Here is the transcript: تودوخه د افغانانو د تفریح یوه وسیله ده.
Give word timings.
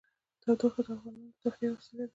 تودوخه 0.41 0.81
د 0.85 0.87
افغانانو 0.95 1.31
د 1.33 1.37
تفریح 1.43 1.67
یوه 1.69 1.77
وسیله 1.79 2.03
ده. 2.07 2.09